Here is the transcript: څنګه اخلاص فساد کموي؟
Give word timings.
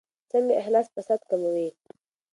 څنګه 0.31 0.53
اخلاص 0.61 0.87
فساد 0.93 1.21
کموي؟ 1.29 1.69